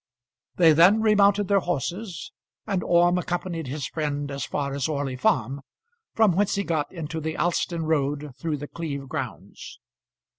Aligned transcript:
They 0.55 0.73
then 0.73 1.01
remounted 1.01 1.47
their 1.47 1.59
horses, 1.59 2.31
and 2.65 2.83
Orme 2.83 3.19
accompanied 3.19 3.67
his 3.67 3.85
friend 3.85 4.31
as 4.31 4.43
far 4.45 4.73
as 4.73 4.87
Orley 4.87 5.15
Farm, 5.15 5.61
from 6.15 6.31
whence 6.31 6.55
he 6.55 6.63
got 6.63 6.91
into 6.91 7.21
the 7.21 7.37
Alston 7.37 7.83
road 7.83 8.33
through 8.35 8.57
The 8.57 8.67
Cleeve 8.67 9.07
grounds. 9.07 9.77